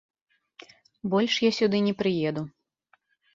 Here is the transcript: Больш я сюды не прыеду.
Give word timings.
Больш 1.11 1.33
я 1.47 1.51
сюды 1.59 1.83
не 1.89 1.93
прыеду. 2.01 2.43